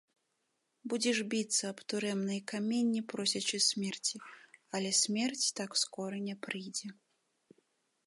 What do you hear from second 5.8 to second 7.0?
скора не прыйдзе.